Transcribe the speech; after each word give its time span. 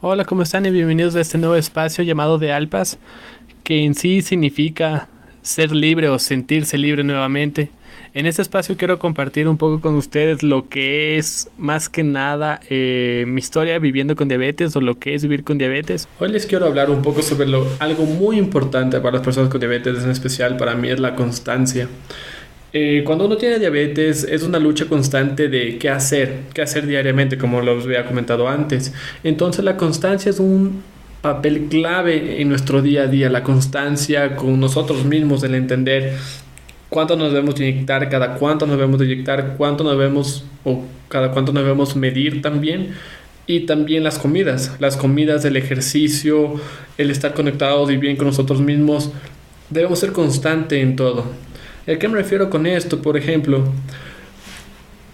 Hola, 0.00 0.24
¿cómo 0.24 0.42
están? 0.42 0.66
Y 0.66 0.70
bienvenidos 0.70 1.16
a 1.16 1.20
este 1.20 1.36
nuevo 1.36 1.56
espacio 1.56 2.04
llamado 2.04 2.38
de 2.38 2.52
Alpas, 2.52 2.98
que 3.64 3.84
en 3.84 3.94
sí 3.94 4.22
significa 4.22 5.08
ser 5.42 5.72
libre 5.72 6.08
o 6.08 6.18
sentirse 6.18 6.78
libre 6.78 7.02
nuevamente. 7.02 7.70
En 8.14 8.26
este 8.26 8.40
espacio 8.40 8.76
quiero 8.76 8.98
compartir 8.98 9.48
un 9.48 9.58
poco 9.58 9.80
con 9.80 9.94
ustedes 9.94 10.42
lo 10.42 10.68
que 10.68 11.18
es 11.18 11.50
más 11.58 11.88
que 11.88 12.02
nada 12.02 12.60
eh, 12.70 13.24
mi 13.26 13.40
historia 13.40 13.78
viviendo 13.78 14.16
con 14.16 14.28
diabetes 14.28 14.74
o 14.76 14.80
lo 14.80 14.98
que 14.98 15.14
es 15.14 15.22
vivir 15.22 15.44
con 15.44 15.58
diabetes. 15.58 16.08
Hoy 16.18 16.30
les 16.30 16.46
quiero 16.46 16.66
hablar 16.66 16.88
un 16.88 17.02
poco 17.02 17.22
sobre 17.22 17.48
lo, 17.48 17.66
algo 17.78 18.04
muy 18.04 18.38
importante 18.38 19.00
para 19.00 19.16
las 19.16 19.22
personas 19.22 19.50
con 19.50 19.60
diabetes, 19.60 20.02
en 20.04 20.10
especial 20.10 20.56
para 20.56 20.74
mí 20.74 20.88
es 20.88 21.00
la 21.00 21.14
constancia. 21.14 21.88
Eh, 22.72 23.02
cuando 23.04 23.26
uno 23.26 23.36
tiene 23.36 23.58
diabetes 23.58 24.24
es 24.24 24.42
una 24.42 24.58
lucha 24.58 24.86
constante 24.86 25.48
de 25.48 25.78
qué 25.78 25.88
hacer, 25.88 26.40
qué 26.52 26.62
hacer 26.62 26.86
diariamente, 26.86 27.38
como 27.38 27.60
lo 27.60 27.72
había 27.72 28.04
comentado 28.06 28.48
antes. 28.48 28.92
Entonces 29.24 29.64
la 29.64 29.76
constancia 29.76 30.30
es 30.30 30.40
un 30.40 30.82
papel 31.22 31.66
clave 31.68 32.40
en 32.40 32.48
nuestro 32.48 32.82
día 32.82 33.02
a 33.02 33.06
día, 33.06 33.30
la 33.30 33.42
constancia 33.42 34.36
con 34.36 34.60
nosotros 34.60 35.04
mismos, 35.04 35.42
el 35.42 35.54
entender 35.54 36.14
cuánto 36.88 37.16
nos 37.16 37.32
debemos 37.32 37.58
inyectar, 37.58 38.08
cada 38.08 38.34
cuánto 38.34 38.66
nos 38.66 38.76
debemos 38.76 39.00
inyectar, 39.02 39.54
cuánto 39.56 39.82
nos 39.82 39.98
debemos 39.98 40.44
o 40.64 40.84
cada 41.08 41.30
cuánto 41.30 41.52
nos 41.52 41.62
debemos 41.62 41.96
medir 41.96 42.42
también. 42.42 42.94
Y 43.48 43.60
también 43.60 44.02
las 44.02 44.18
comidas, 44.18 44.76
las 44.80 44.96
comidas, 44.96 45.44
el 45.44 45.56
ejercicio, 45.56 46.54
el 46.98 47.10
estar 47.10 47.32
conectados 47.32 47.90
y 47.92 47.96
bien 47.96 48.16
con 48.16 48.26
nosotros 48.26 48.60
mismos. 48.60 49.12
Debemos 49.70 50.00
ser 50.00 50.12
constante 50.12 50.80
en 50.80 50.96
todo. 50.96 51.26
¿A 51.86 51.96
qué 51.96 52.08
me 52.08 52.16
refiero 52.16 52.50
con 52.50 52.66
esto? 52.66 53.00
Por 53.00 53.16
ejemplo, 53.16 53.62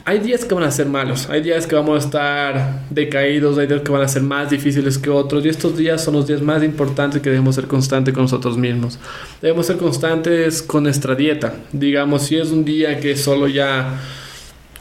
hay 0.06 0.20
días 0.20 0.44
que 0.46 0.54
van 0.54 0.64
a 0.64 0.70
ser 0.70 0.86
malos, 0.86 1.28
hay 1.28 1.42
días 1.42 1.66
que 1.66 1.74
vamos 1.74 2.02
a 2.02 2.06
estar 2.06 2.86
decaídos, 2.88 3.58
hay 3.58 3.66
días 3.66 3.82
que 3.82 3.92
van 3.92 4.00
a 4.00 4.08
ser 4.08 4.22
más 4.22 4.48
difíciles 4.48 4.96
que 4.96 5.10
otros 5.10 5.44
y 5.44 5.50
estos 5.50 5.76
días 5.76 6.02
son 6.02 6.14
los 6.14 6.26
días 6.26 6.40
más 6.40 6.62
importantes 6.62 7.20
que 7.20 7.28
debemos 7.28 7.56
ser 7.56 7.66
constantes 7.66 8.14
con 8.14 8.24
nosotros 8.24 8.56
mismos. 8.56 8.98
Debemos 9.42 9.66
ser 9.66 9.76
constantes 9.76 10.62
con 10.62 10.84
nuestra 10.84 11.14
dieta. 11.14 11.54
Digamos, 11.72 12.22
si 12.22 12.38
es 12.38 12.50
un 12.50 12.64
día 12.64 12.98
que 12.98 13.16
solo 13.16 13.48
ya 13.48 14.00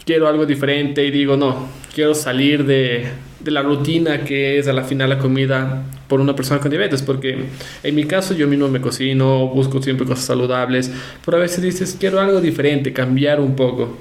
quiero 0.05 0.27
algo 0.27 0.45
diferente 0.45 1.05
y 1.05 1.11
digo, 1.11 1.37
no, 1.37 1.67
quiero 1.93 2.13
salir 2.13 2.65
de, 2.65 3.05
de 3.39 3.51
la 3.51 3.61
rutina 3.61 4.23
que 4.23 4.57
es 4.57 4.67
a 4.67 4.73
la 4.73 4.83
final 4.83 5.09
la 5.09 5.17
comida 5.17 5.83
por 6.07 6.19
una 6.19 6.35
persona 6.35 6.59
con 6.59 6.69
diabetes, 6.69 7.01
porque 7.01 7.45
en 7.83 7.95
mi 7.95 8.03
caso 8.03 8.33
yo 8.33 8.47
mismo 8.47 8.67
me 8.67 8.81
cocino, 8.81 9.47
busco 9.47 9.81
siempre 9.81 10.05
cosas 10.05 10.25
saludables, 10.25 10.91
pero 11.23 11.37
a 11.37 11.39
veces 11.39 11.61
dices, 11.61 11.95
quiero 11.99 12.19
algo 12.19 12.41
diferente, 12.41 12.91
cambiar 12.91 13.39
un 13.39 13.55
poco. 13.55 13.97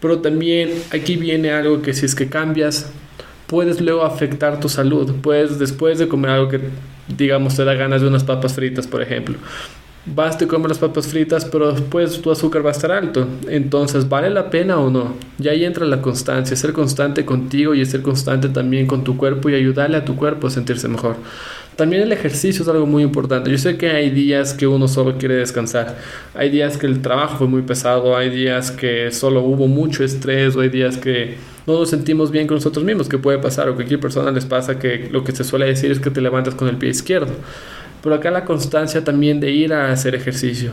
Pero 0.00 0.20
también 0.20 0.70
aquí 0.92 1.16
viene 1.16 1.50
algo 1.50 1.82
que 1.82 1.92
si 1.92 2.06
es 2.06 2.14
que 2.14 2.28
cambias, 2.28 2.92
puedes 3.48 3.80
luego 3.80 4.04
afectar 4.04 4.60
tu 4.60 4.68
salud. 4.68 5.16
Puedes 5.20 5.58
después 5.58 5.98
de 5.98 6.06
comer 6.06 6.30
algo 6.30 6.48
que 6.48 6.60
digamos 7.08 7.56
te 7.56 7.64
da 7.64 7.74
ganas 7.74 8.02
de 8.02 8.06
unas 8.06 8.22
papas 8.22 8.54
fritas, 8.54 8.86
por 8.86 9.02
ejemplo 9.02 9.36
vas, 10.14 10.38
te 10.38 10.46
comer 10.46 10.68
las 10.68 10.78
papas 10.78 11.06
fritas, 11.06 11.44
pero 11.44 11.72
después 11.72 12.20
tu 12.20 12.30
azúcar 12.30 12.64
va 12.64 12.70
a 12.70 12.72
estar 12.72 12.90
alto. 12.90 13.26
Entonces, 13.48 14.08
¿vale 14.08 14.30
la 14.30 14.50
pena 14.50 14.78
o 14.78 14.90
no? 14.90 15.14
Y 15.38 15.48
ahí 15.48 15.64
entra 15.64 15.86
la 15.86 16.02
constancia, 16.02 16.56
ser 16.56 16.72
constante 16.72 17.24
contigo 17.24 17.74
y 17.74 17.84
ser 17.86 18.02
constante 18.02 18.48
también 18.48 18.86
con 18.86 19.04
tu 19.04 19.16
cuerpo 19.16 19.48
y 19.48 19.54
ayudarle 19.54 19.96
a 19.96 20.04
tu 20.04 20.16
cuerpo 20.16 20.46
a 20.46 20.50
sentirse 20.50 20.88
mejor. 20.88 21.16
También 21.78 22.02
el 22.02 22.10
ejercicio 22.10 22.62
es 22.62 22.68
algo 22.68 22.86
muy 22.86 23.04
importante. 23.04 23.52
Yo 23.52 23.56
sé 23.56 23.76
que 23.76 23.88
hay 23.88 24.10
días 24.10 24.52
que 24.52 24.66
uno 24.66 24.88
solo 24.88 25.16
quiere 25.16 25.36
descansar. 25.36 25.96
Hay 26.34 26.50
días 26.50 26.76
que 26.76 26.86
el 26.86 27.02
trabajo 27.02 27.38
fue 27.38 27.46
muy 27.46 27.62
pesado, 27.62 28.16
hay 28.16 28.30
días 28.30 28.72
que 28.72 29.12
solo 29.12 29.42
hubo 29.42 29.68
mucho 29.68 30.02
estrés 30.02 30.56
o 30.56 30.60
hay 30.60 30.70
días 30.70 30.96
que 30.96 31.36
no 31.68 31.78
nos 31.78 31.90
sentimos 31.90 32.32
bien 32.32 32.48
con 32.48 32.56
nosotros 32.56 32.84
mismos, 32.84 33.08
que 33.08 33.18
puede 33.18 33.38
pasar 33.38 33.68
o 33.68 33.76
cualquier 33.76 34.00
persona 34.00 34.32
les 34.32 34.44
pasa 34.44 34.78
que 34.80 35.08
lo 35.12 35.22
que 35.22 35.30
se 35.30 35.44
suele 35.44 35.66
decir 35.66 35.92
es 35.92 36.00
que 36.00 36.10
te 36.10 36.20
levantas 36.20 36.56
con 36.56 36.66
el 36.66 36.78
pie 36.78 36.88
izquierdo. 36.88 37.32
Pero 38.02 38.14
acá 38.14 38.30
la 38.30 38.44
constancia 38.44 39.02
también 39.04 39.40
de 39.40 39.50
ir 39.50 39.72
a 39.72 39.90
hacer 39.90 40.14
ejercicio. 40.14 40.72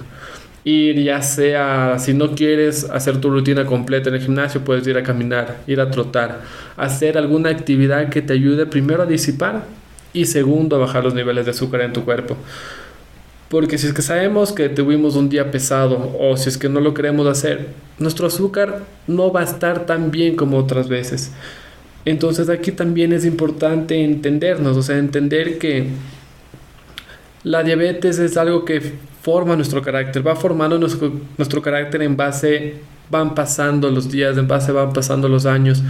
Ir 0.63 1.01
ya 1.03 1.21
sea, 1.21 1.97
si 1.99 2.13
no 2.13 2.33
quieres 2.33 2.89
hacer 2.89 3.21
tu 3.21 3.29
rutina 3.29 3.65
completa 3.65 4.09
en 4.09 4.15
el 4.15 4.21
gimnasio, 4.21 4.61
puedes 4.61 4.87
ir 4.87 4.97
a 4.97 5.03
caminar, 5.03 5.57
ir 5.67 5.79
a 5.79 5.91
trotar, 5.91 6.41
hacer 6.75 7.17
alguna 7.17 7.49
actividad 7.49 8.09
que 8.09 8.21
te 8.21 8.33
ayude 8.33 8.65
primero 8.65 9.03
a 9.03 9.05
disipar 9.05 9.65
y 10.13 10.25
segundo 10.25 10.75
a 10.75 10.79
bajar 10.79 11.03
los 11.03 11.13
niveles 11.13 11.45
de 11.45 11.51
azúcar 11.51 11.81
en 11.81 11.93
tu 11.93 12.03
cuerpo. 12.03 12.35
Porque 13.49 13.77
si 13.77 13.87
es 13.87 13.93
que 13.93 14.01
sabemos 14.01 14.51
que 14.51 14.69
tuvimos 14.69 15.15
un 15.15 15.29
día 15.29 15.51
pesado 15.51 16.15
o 16.19 16.35
si 16.35 16.49
es 16.49 16.57
que 16.57 16.67
no 16.67 16.79
lo 16.79 16.93
queremos 16.95 17.27
hacer, 17.27 17.67
nuestro 17.99 18.27
azúcar 18.27 18.81
no 19.07 19.31
va 19.31 19.41
a 19.41 19.43
estar 19.43 19.85
tan 19.85 20.09
bien 20.09 20.35
como 20.35 20.57
otras 20.57 20.89
veces. 20.89 21.31
Entonces 22.05 22.49
aquí 22.49 22.71
también 22.71 23.13
es 23.13 23.23
importante 23.23 24.03
entendernos, 24.03 24.77
o 24.77 24.81
sea, 24.81 24.97
entender 24.97 25.57
que 25.57 25.89
la 27.45 27.61
diabetes 27.61 28.17
es 28.17 28.37
algo 28.37 28.65
que 28.65 28.81
forma 29.21 29.55
nuestro 29.55 29.81
carácter, 29.81 30.25
va 30.25 30.35
formando 30.35 30.79
nuestro, 30.79 31.13
nuestro 31.37 31.61
carácter 31.61 32.01
en 32.01 32.17
base, 32.17 32.73
van 33.09 33.35
pasando 33.35 33.89
los 33.91 34.11
días, 34.11 34.35
en 34.37 34.47
base 34.47 34.71
van 34.71 34.91
pasando 34.91 35.29
los 35.29 35.45
años. 35.45 35.83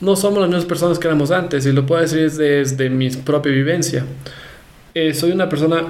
No 0.00 0.16
somos 0.16 0.40
las 0.40 0.48
mismas 0.48 0.64
personas 0.64 0.98
que 0.98 1.06
éramos 1.06 1.30
antes, 1.30 1.66
y 1.66 1.72
lo 1.72 1.84
puedo 1.84 2.00
decir 2.00 2.30
desde, 2.32 2.88
mi 2.88 3.10
propia 3.10 3.52
vivencia. 3.52 4.06
Eh, 4.94 5.12
soy 5.12 5.30
una 5.30 5.50
persona 5.50 5.84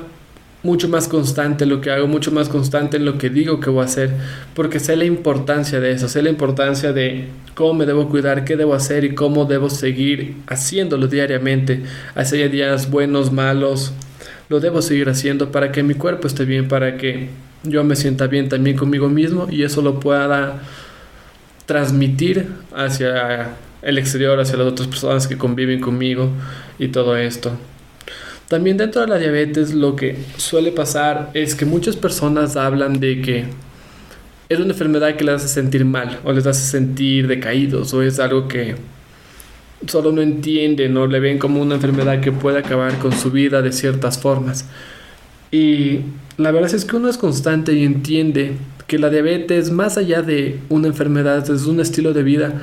mucho 0.65 0.89
más 0.89 1.07
constante 1.07 1.63
en 1.63 1.71
lo 1.71 1.81
que 1.81 1.93
hago, 1.93 2.09
mucho 2.09 2.33
más 2.33 2.49
constante 2.49 2.97
en 2.97 3.05
lo 3.05 3.19
que 3.19 3.31
digo 3.31 3.61
que 3.61 3.71
voy 3.71 3.83
a 3.83 3.85
hacer, 3.85 4.11
porque 4.55 4.81
sé 4.81 4.97
la 4.97 5.05
importancia 5.05 5.79
de 5.79 5.93
eso, 5.93 6.09
sé 6.09 6.23
la 6.23 6.31
importancia 6.31 6.93
de 6.93 7.29
cómo 7.55 7.75
me 7.75 7.87
debo 7.87 8.09
cuidar, 8.09 8.45
qué 8.45 8.57
debo 8.57 8.75
hacer 8.75 9.05
y 9.05 9.15
cómo 9.15 9.45
debo 9.45 9.71
seguir 9.71 10.39
haciéndolo 10.49 11.07
diariamente, 11.07 11.85
hacer 12.17 12.51
días 12.51 12.91
buenos, 12.91 13.31
malos, 13.31 13.93
lo 14.49 14.61
debo 14.61 14.83
seguir 14.83 15.09
haciendo 15.09 15.53
para 15.53 15.73
que 15.73 15.83
mi 15.83 15.95
cuerpo 15.95 16.27
esté 16.27 16.45
bien, 16.45 16.69
para 16.69 16.97
que 16.97 17.29
yo 17.65 17.85
me 17.85 17.97
sienta 17.97 18.27
bien 18.27 18.49
también 18.49 18.77
conmigo 18.77 19.09
mismo 19.09 19.49
y 19.51 19.63
eso 19.63 19.83
lo 19.83 20.01
pueda 20.01 20.63
transmitir 21.67 22.49
hacia 22.75 23.57
el 23.83 23.99
exterior, 23.99 24.41
hacia 24.41 24.57
las 24.57 24.69
otras 24.69 24.89
personas 24.89 25.27
que 25.27 25.37
conviven 25.37 25.81
conmigo 25.81 26.31
y 26.79 26.89
todo 26.89 27.17
esto. 27.17 27.53
También 28.49 28.79
dentro 28.79 29.03
de 29.03 29.09
la 29.09 29.19
diabetes 29.19 29.75
lo 29.75 29.95
que 29.95 30.17
suele 30.39 30.73
pasar 30.73 31.31
es 31.35 31.55
que 31.55 31.67
muchas 31.67 31.97
personas 31.97 32.57
hablan 32.57 32.99
de 32.99 33.21
que 33.21 33.45
es 34.49 34.59
una 34.59 34.71
enfermedad 34.73 35.17
que 35.17 35.25
les 35.25 35.35
hace 35.35 35.49
sentir 35.49 35.85
mal 35.85 36.21
o 36.25 36.33
les 36.33 36.47
hace 36.47 36.65
sentir 36.65 37.29
decaídos 37.29 37.93
o 37.93 38.03
es 38.03 38.19
algo 38.19 38.49
que 38.49 38.77
solo 39.87 40.13
no 40.13 40.23
entienden 40.23 40.97
o 40.97 41.07
le 41.07 41.21
ven 41.21 41.39
como 41.39 41.61
una 41.61 41.77
enfermedad 41.77 42.21
que 42.21 42.33
puede 42.33 42.59
acabar 42.59 42.99
con 42.99 43.13
su 43.13 43.31
vida 43.31 43.63
de 43.63 43.73
ciertas 43.73 44.19
formas. 44.19 44.67
Y 45.51 46.01
la 46.37 46.51
verdad 46.51 46.75
es 46.75 46.85
que 46.85 46.97
uno 46.97 47.09
es 47.09 47.17
constante 47.17 47.73
y 47.73 47.85
entiende 47.85 48.57
que 48.87 48.99
la 48.99 49.11
diabetes, 49.11 49.71
más 49.71 49.99
allá 49.99 50.23
de 50.23 50.61
una 50.69 50.89
enfermedad, 50.89 51.49
es 51.51 51.67
un 51.67 51.81
estilo 51.81 52.13
de 52.13 52.23
vida, 52.23 52.55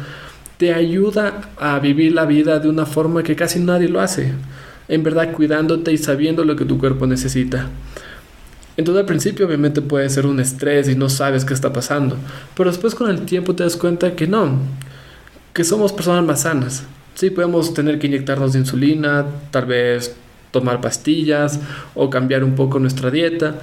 te 0.57 0.73
ayuda 0.73 1.49
a 1.57 1.79
vivir 1.79 2.13
la 2.13 2.25
vida 2.25 2.59
de 2.59 2.69
una 2.69 2.85
forma 2.85 3.23
que 3.23 3.35
casi 3.35 3.59
nadie 3.59 3.89
lo 3.89 4.01
hace. 4.01 4.33
En 4.87 5.03
verdad, 5.03 5.31
cuidándote 5.33 5.91
y 5.91 5.97
sabiendo 5.97 6.45
lo 6.45 6.55
que 6.55 6.65
tu 6.65 6.77
cuerpo 6.77 7.07
necesita. 7.07 7.69
Entonces 8.77 9.01
al 9.01 9.05
principio 9.05 9.45
obviamente 9.45 9.81
puede 9.81 10.09
ser 10.09 10.25
un 10.25 10.39
estrés 10.39 10.89
y 10.89 10.95
no 10.95 11.09
sabes 11.09 11.45
qué 11.45 11.53
está 11.53 11.71
pasando, 11.71 12.17
pero 12.55 12.69
después 12.69 12.93
con 12.93 13.09
el 13.09 13.21
tiempo 13.21 13.55
te 13.55 13.63
das 13.63 13.77
cuenta 13.77 14.15
que 14.15 14.27
no, 14.27 14.59
que 15.53 15.63
somos 15.63 15.93
personas 15.93 16.25
más 16.25 16.41
sanas, 16.41 16.83
Sí, 17.15 17.29
podemos 17.29 17.73
tener 17.73 17.97
que 17.97 18.07
inyectarnos 18.07 18.55
insulina, 18.55 19.25
tal 19.49 19.65
vez 19.65 20.13
tomar 20.51 20.81
pastillas 20.81 21.61
o 21.93 22.09
cambiar 22.09 22.43
un 22.43 22.55
poco 22.55 22.77
nuestra 22.77 23.09
dieta, 23.09 23.55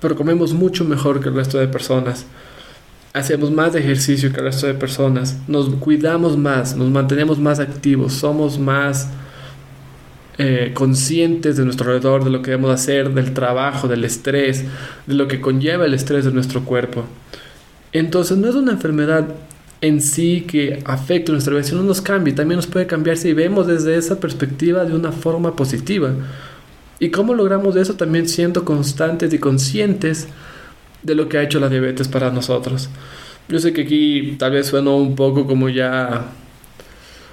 pero 0.00 0.16
comemos 0.16 0.52
mucho 0.52 0.84
mejor 0.84 1.20
que 1.20 1.28
el 1.28 1.36
resto 1.36 1.58
de 1.58 1.68
personas. 1.68 2.26
Hacemos 3.12 3.52
más 3.52 3.76
ejercicio 3.76 4.32
que 4.32 4.40
el 4.40 4.46
resto 4.46 4.66
de 4.66 4.74
personas, 4.74 5.38
nos 5.46 5.68
cuidamos 5.76 6.36
más, 6.36 6.76
nos 6.76 6.90
mantenemos 6.90 7.38
más 7.38 7.60
activos, 7.60 8.12
somos 8.12 8.58
más 8.58 9.08
eh, 10.38 10.72
conscientes 10.74 11.56
de 11.56 11.64
nuestro 11.64 11.86
alrededor, 11.86 12.24
de 12.24 12.30
lo 12.30 12.42
que 12.42 12.50
debemos 12.50 12.72
hacer, 12.72 13.14
del 13.14 13.34
trabajo, 13.34 13.86
del 13.86 14.04
estrés, 14.04 14.64
de 15.06 15.14
lo 15.14 15.28
que 15.28 15.40
conlleva 15.40 15.86
el 15.86 15.94
estrés 15.94 16.24
de 16.24 16.32
nuestro 16.32 16.64
cuerpo. 16.64 17.04
Entonces 17.92 18.36
no 18.36 18.48
es 18.48 18.56
una 18.56 18.72
enfermedad 18.72 19.28
en 19.80 20.00
sí 20.00 20.44
que 20.48 20.82
afecte 20.84 21.32
nuestra 21.32 21.54
vida, 21.54 21.68
no 21.72 21.82
nos 21.82 22.00
cambie, 22.00 22.34
también 22.34 22.56
nos 22.56 22.66
puede 22.66 22.86
cambiar 22.86 23.16
si 23.16 23.32
vemos 23.32 23.66
desde 23.66 23.96
esa 23.96 24.18
perspectiva 24.18 24.84
de 24.84 24.94
una 24.94 25.12
forma 25.12 25.54
positiva. 25.54 26.12
¿Y 26.98 27.10
cómo 27.10 27.34
logramos 27.34 27.76
eso? 27.76 27.94
También 27.94 28.28
siendo 28.28 28.64
constantes 28.64 29.32
y 29.34 29.38
conscientes 29.38 30.28
de 31.02 31.14
lo 31.14 31.28
que 31.28 31.38
ha 31.38 31.42
hecho 31.42 31.60
la 31.60 31.68
diabetes 31.68 32.08
para 32.08 32.30
nosotros. 32.30 32.88
Yo 33.48 33.58
sé 33.60 33.72
que 33.72 33.82
aquí 33.82 34.36
tal 34.38 34.52
vez 34.52 34.66
suena 34.66 34.90
un 34.90 35.14
poco 35.14 35.46
como 35.46 35.68
ya 35.68 36.26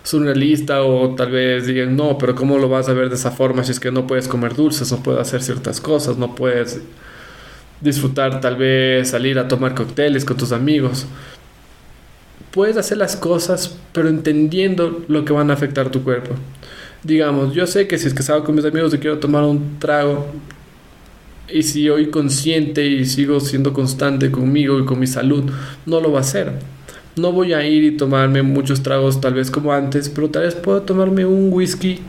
surrealista 0.03 0.83
o 0.83 1.15
tal 1.15 1.31
vez 1.31 1.65
digan, 1.65 1.95
no, 1.95 2.17
pero 2.17 2.35
¿cómo 2.35 2.57
lo 2.59 2.67
vas 2.67 2.89
a 2.89 2.93
ver 2.93 3.09
de 3.09 3.15
esa 3.15 3.31
forma 3.31 3.63
si 3.63 3.71
es 3.71 3.79
que 3.79 3.91
no 3.91 4.05
puedes 4.05 4.27
comer 4.27 4.53
dulces, 4.53 4.91
no 4.91 5.01
puedes 5.01 5.21
hacer 5.21 5.41
ciertas 5.41 5.79
cosas, 5.79 6.17
no 6.17 6.35
puedes 6.35 6.81
disfrutar 7.79 8.41
tal 8.41 8.57
vez 8.57 9.09
salir 9.09 9.39
a 9.39 9.47
tomar 9.47 9.73
cócteles 9.73 10.25
con 10.25 10.35
tus 10.37 10.51
amigos? 10.51 11.07
Puedes 12.53 12.77
hacer 12.77 12.99
las 12.99 13.15
cosas, 13.15 13.77
pero 13.91 14.07
entendiendo 14.07 15.03
lo 15.07 15.25
que 15.25 15.33
van 15.33 15.49
a 15.49 15.55
afectar 15.55 15.89
tu 15.89 16.03
cuerpo. 16.03 16.35
Digamos, 17.03 17.53
yo 17.53 17.65
sé 17.65 17.87
que 17.87 17.97
si 17.97 18.07
es 18.07 18.13
que 18.13 18.21
salgo 18.21 18.45
con 18.45 18.55
mis 18.55 18.63
amigos 18.63 18.93
y 18.93 18.99
quiero 18.99 19.17
tomar 19.17 19.43
un 19.43 19.79
trago, 19.79 20.27
y 21.49 21.63
si 21.63 21.89
hoy 21.89 22.07
consciente 22.07 22.85
y 22.85 23.05
sigo 23.05 23.39
siendo 23.39 23.73
constante 23.73 24.31
conmigo 24.31 24.79
y 24.79 24.85
con 24.85 24.99
mi 24.99 25.07
salud, 25.07 25.43
no 25.85 25.99
lo 25.99 26.11
va 26.11 26.19
a 26.19 26.21
hacer. 26.21 26.53
No 27.15 27.31
voy 27.31 27.53
a 27.53 27.67
ir 27.67 27.83
y 27.83 27.97
tomarme 27.97 28.41
muchos 28.43 28.81
tragos 28.81 29.19
tal 29.19 29.33
vez 29.33 29.51
como 29.51 29.73
antes, 29.73 30.09
pero 30.09 30.29
tal 30.29 30.43
vez 30.43 30.55
puedo 30.55 30.83
tomarme 30.83 31.25
un 31.25 31.51
whisky 31.51 31.99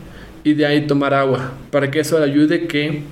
y 0.43 0.53
de 0.53 0.65
ahí 0.65 0.87
tomar 0.87 1.13
agua, 1.13 1.53
para 1.71 1.89
que 1.91 1.99
eso 1.99 2.21
ayude 2.21 2.67
que 2.67 3.03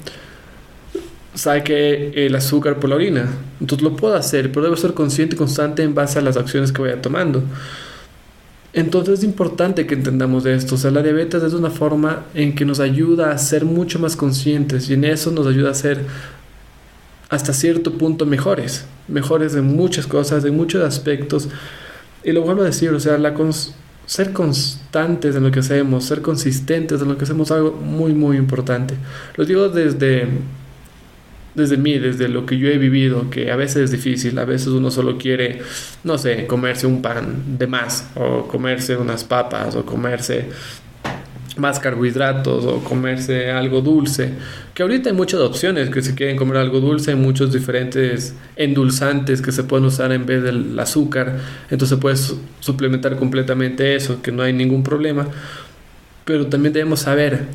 saque 1.34 2.26
el 2.26 2.36
azúcar 2.36 2.80
por 2.80 2.90
la 2.90 2.96
orina. 2.96 3.28
Entonces 3.60 3.84
lo 3.84 3.96
puedo 3.96 4.16
hacer, 4.16 4.52
pero 4.52 4.64
debo 4.64 4.76
ser 4.76 4.94
consciente 4.94 5.36
y 5.36 5.38
constante 5.38 5.84
en 5.84 5.96
base 5.96 6.20
a 6.20 6.22
las 6.22 6.38
acciones 6.38 6.72
que 6.72 6.82
vaya 6.82 7.02
tomando. 7.02 7.44
Entonces 8.74 9.20
es 9.20 9.24
importante 9.24 9.86
que 9.86 9.94
entendamos 9.94 10.46
esto. 10.46 10.76
O 10.76 10.78
sea, 10.78 10.92
la 10.92 11.04
diabetes 11.04 11.44
es 11.44 11.54
una 11.54 11.70
forma 11.70 12.26
en 12.34 12.56
que 12.56 12.66
nos 12.66 12.80
ayuda 12.80 13.32
a 13.32 13.38
ser 13.38 13.66
mucho 13.66 14.00
más 14.00 14.16
conscientes 14.16 14.90
y 14.90 14.94
en 14.94 15.06
eso 15.06 15.32
nos 15.32 15.46
ayuda 15.46 15.72
a 15.72 15.76
ser 15.76 16.00
hasta 17.30 17.54
cierto 17.54 17.94
punto 17.94 18.26
mejores. 18.26 18.86
Mejores 19.08 19.56
en 19.56 19.66
muchas 19.66 20.08
cosas, 20.08 20.44
en 20.46 20.56
muchos 20.56 20.84
aspectos. 20.84 21.50
Y 22.24 22.32
lo 22.32 22.42
vuelvo 22.42 22.64
a 22.64 22.66
decir, 22.66 22.90
o 22.90 23.00
sea, 23.00 23.18
la 23.18 23.36
ser 24.06 24.34
constantes 24.34 25.36
en 25.36 25.44
lo 25.44 25.52
que 25.52 25.60
hacemos, 25.60 26.06
ser 26.06 26.22
consistentes 26.22 27.02
en 27.02 27.08
lo 27.08 27.18
que 27.18 27.24
hacemos 27.24 27.48
es 27.48 27.52
algo 27.52 27.72
muy, 27.72 28.14
muy 28.14 28.38
importante. 28.38 28.96
Lo 29.36 29.46
digo 29.46 29.70
desde 29.70 30.28
desde 31.56 31.78
mí, 31.78 31.98
desde 32.00 32.28
lo 32.28 32.46
que 32.46 32.58
yo 32.58 32.68
he 32.68 32.78
vivido, 32.78 33.30
que 33.30 33.52
a 33.52 33.56
veces 33.56 33.84
es 33.84 33.92
difícil, 33.92 34.38
a 34.40 34.46
veces 34.46 34.68
uno 34.68 34.90
solo 34.92 35.18
quiere, 35.18 35.62
no 36.04 36.18
sé, 36.18 36.48
comerse 36.48 36.88
un 36.88 37.02
pan 37.02 37.58
de 37.58 37.68
más, 37.68 38.10
o 38.16 38.48
comerse 38.48 38.98
unas 38.98 39.24
papas, 39.24 39.76
o 39.76 39.86
comerse 39.86 40.50
más 41.58 41.80
carbohidratos, 41.80 42.66
o 42.66 42.84
comerse 42.84 43.52
algo 43.52 43.82
dulce, 43.82 44.34
que 44.74 44.82
ahorita 44.82 45.10
hay 45.10 45.16
muchas 45.16 45.40
opciones 45.42 45.90
que 45.92 46.02
se 46.02 46.16
quieren 46.16 46.36
comer 46.36 46.58
algo 46.58 46.80
dulce, 46.80 47.12
hay 47.12 47.18
muchos 47.18 47.54
diferentes 47.54 48.34
endulzantes 48.56 49.42
que 49.42 49.52
se 49.52 49.64
pueden 49.64 49.86
usar 49.86 50.12
en 50.12 50.26
vez 50.26 50.42
del 50.42 50.80
azúcar, 50.80 51.38
entonces 51.70 52.00
puedes 52.00 52.36
suplementar 52.60 53.16
completamente 53.18 53.96
eso, 53.96 54.22
que 54.24 54.32
no 54.32 54.42
hay 54.42 54.54
ningún 54.54 54.82
problema, 54.82 55.28
pero 56.26 56.48
también 56.48 56.74
debemos 56.74 57.02
saber 57.02 57.46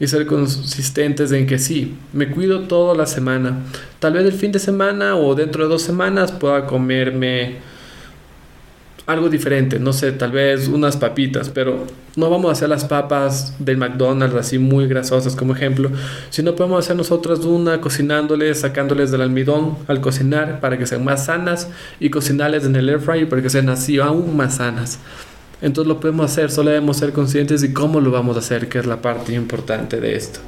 y 0.00 0.06
ser 0.06 0.26
consistentes 0.26 1.32
en 1.32 1.46
que 1.46 1.58
sí, 1.58 1.96
me 2.12 2.30
cuido 2.30 2.60
toda 2.62 2.94
la 2.94 3.06
semana. 3.06 3.58
Tal 3.98 4.12
vez 4.12 4.24
el 4.24 4.32
fin 4.32 4.52
de 4.52 4.58
semana 4.58 5.16
o 5.16 5.34
dentro 5.34 5.64
de 5.64 5.70
dos 5.70 5.82
semanas 5.82 6.32
pueda 6.32 6.66
comerme 6.66 7.56
algo 9.08 9.30
diferente, 9.30 9.78
no 9.78 9.94
sé, 9.94 10.12
tal 10.12 10.32
vez 10.32 10.68
unas 10.68 10.98
papitas, 10.98 11.48
pero 11.48 11.86
no 12.14 12.28
vamos 12.28 12.50
a 12.50 12.52
hacer 12.52 12.68
las 12.68 12.84
papas 12.84 13.54
del 13.58 13.78
McDonald's 13.78 14.36
así 14.36 14.58
muy 14.58 14.86
grasosas 14.86 15.34
como 15.34 15.54
ejemplo, 15.54 15.90
sino 16.28 16.54
podemos 16.54 16.84
hacer 16.84 16.94
nosotras 16.94 17.38
una 17.40 17.80
cocinándoles, 17.80 18.60
sacándoles 18.60 19.10
del 19.10 19.22
almidón 19.22 19.78
al 19.88 20.02
cocinar 20.02 20.60
para 20.60 20.76
que 20.76 20.86
sean 20.86 21.04
más 21.04 21.24
sanas 21.24 21.70
y 21.98 22.10
cocinarles 22.10 22.66
en 22.66 22.76
el 22.76 22.86
air 22.90 23.00
fryer 23.00 23.30
para 23.30 23.40
que 23.40 23.48
sean 23.48 23.70
así 23.70 23.98
aún 23.98 24.36
más 24.36 24.56
sanas. 24.56 24.98
Entonces 25.60 25.88
lo 25.88 26.00
podemos 26.00 26.30
hacer, 26.30 26.50
solo 26.50 26.70
debemos 26.70 26.96
ser 26.98 27.12
conscientes 27.12 27.60
de 27.60 27.72
cómo 27.72 28.00
lo 28.00 28.10
vamos 28.10 28.36
a 28.36 28.40
hacer, 28.40 28.68
que 28.68 28.78
es 28.78 28.86
la 28.86 29.02
parte 29.02 29.32
importante 29.32 30.00
de 30.00 30.14
esto. 30.14 30.40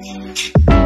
Thank 0.00 0.54
you. 0.54 0.77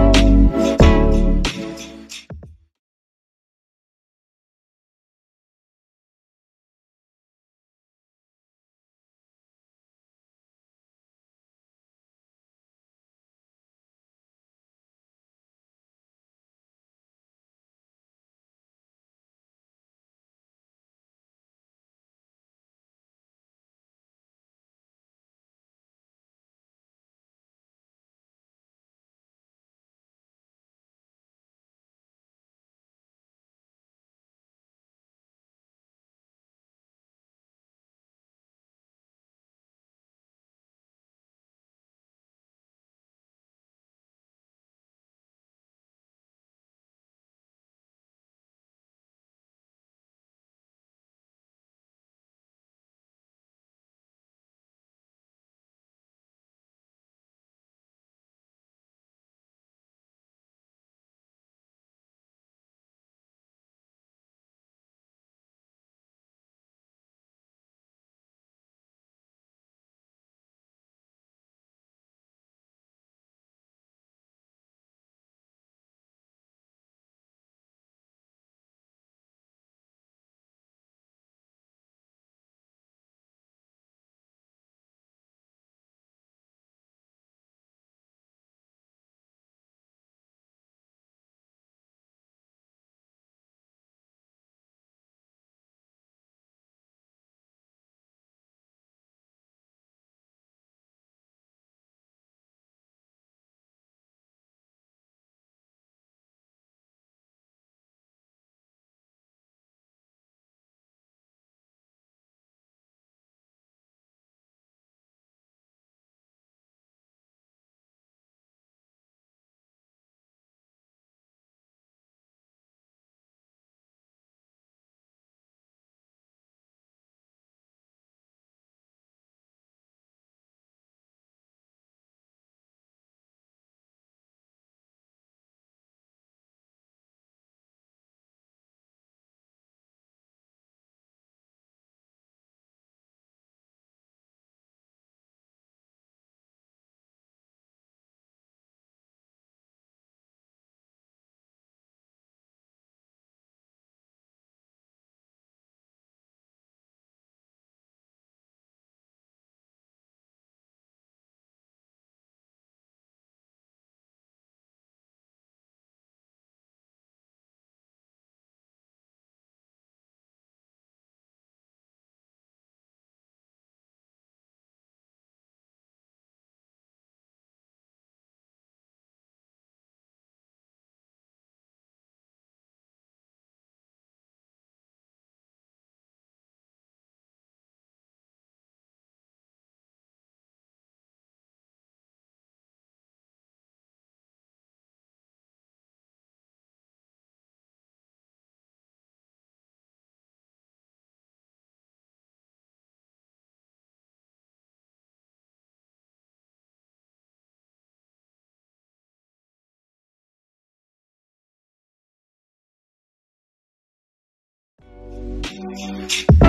Música 215.72 216.41